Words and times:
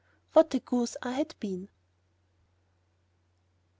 What 0.33 0.51
a 0.55 0.59
goose 0.59 0.97
I 1.03 1.11
had 1.11 1.35
been! 1.39 1.69